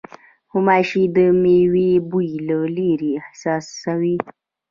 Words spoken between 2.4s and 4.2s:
له لېرې احساسوي.